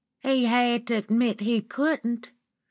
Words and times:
"He 0.21 0.45
had 0.45 0.87
to 0.87 0.95
admit 0.95 1.41
he 1.41 1.61
couldn't. 1.61 2.31